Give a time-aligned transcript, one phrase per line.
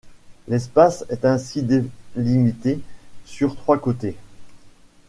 [0.47, 1.61] L'espace est ainsi
[2.15, 2.79] délimité
[3.25, 4.15] sur trois côtés.